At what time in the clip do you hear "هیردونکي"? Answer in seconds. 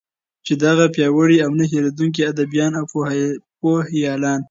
1.73-2.21